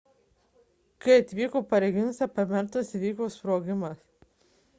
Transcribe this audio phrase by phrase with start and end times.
[1.05, 4.03] kai atvyko pareigūnas apartamentuose įvyko sprogimas